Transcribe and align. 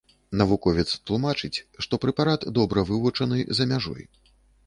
Навуковец 0.39 0.85
тлумачыць, 1.09 1.63
што 1.85 1.93
прэпарат 2.05 2.47
добра 2.59 2.85
вывучаны 2.93 3.37
за 3.59 3.63
мяжой. 3.73 4.03